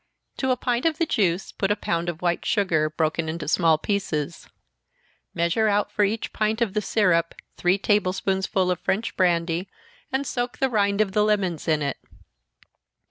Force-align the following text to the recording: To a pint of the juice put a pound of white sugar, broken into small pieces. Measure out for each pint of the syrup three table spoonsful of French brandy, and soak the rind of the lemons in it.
To 0.37 0.49
a 0.49 0.57
pint 0.57 0.87
of 0.87 0.97
the 0.97 1.05
juice 1.05 1.51
put 1.51 1.69
a 1.69 1.75
pound 1.75 2.09
of 2.09 2.23
white 2.23 2.43
sugar, 2.43 2.89
broken 2.89 3.29
into 3.29 3.47
small 3.47 3.77
pieces. 3.77 4.49
Measure 5.35 5.67
out 5.67 5.91
for 5.91 6.03
each 6.03 6.33
pint 6.33 6.59
of 6.59 6.73
the 6.73 6.81
syrup 6.81 7.35
three 7.55 7.77
table 7.77 8.11
spoonsful 8.11 8.71
of 8.71 8.79
French 8.79 9.15
brandy, 9.15 9.69
and 10.11 10.25
soak 10.25 10.57
the 10.57 10.71
rind 10.71 11.01
of 11.01 11.11
the 11.11 11.23
lemons 11.23 11.67
in 11.67 11.83
it. 11.83 11.97